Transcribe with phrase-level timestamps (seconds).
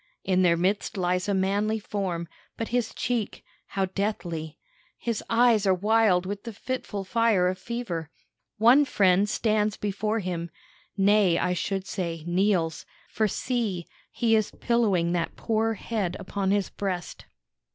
[0.23, 4.57] In their midst lies a manly form, but his cheek, how deathly!
[4.97, 8.09] His eyes are wild with the fitful fire of fever.
[8.57, 10.49] One friend stands before him
[10.97, 16.71] nay, I should say, kneels; for see, he is pillowing that poor head upon his
[16.71, 17.25] breast.